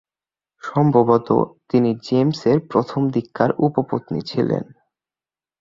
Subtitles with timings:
[0.63, 1.29] সম্ভবত,
[1.69, 4.63] তিনি জেমসের প্রথমদিককার উপপত্নী ছিলেন।